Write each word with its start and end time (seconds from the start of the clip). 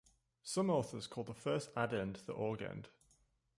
Some 0.41 0.71
authors 0.71 1.05
call 1.05 1.25
the 1.25 1.35
first 1.35 1.75
addend 1.75 2.25
the 2.25 2.33
"augend". 2.33 2.85